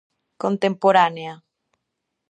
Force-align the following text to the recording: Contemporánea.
Contemporánea. 0.43 1.33